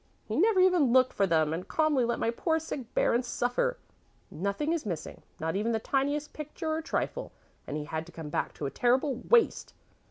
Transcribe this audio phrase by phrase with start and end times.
[0.25, 3.77] He never even looked for them and calmly let my poor sick Baron suffer.
[4.31, 7.31] Nothing is missing, not even the tiniest picture or trifle,
[7.67, 9.75] and he had to come back to a terrible waste!